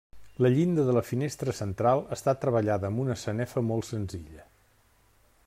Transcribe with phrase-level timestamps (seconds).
[0.43, 4.49] La llinda de la finestra central està treballada amb una sanefa molt senzilla.